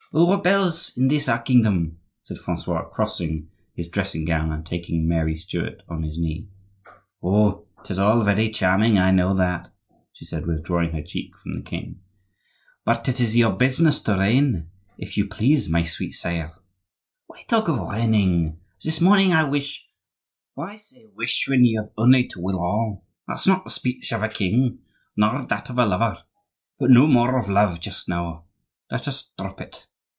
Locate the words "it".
13.07-13.21, 29.61-29.87